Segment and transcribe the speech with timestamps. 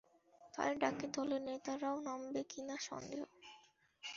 [0.53, 3.21] তাদের ডাকে দলের নেতারাও নামবে কি না সন্দেহ।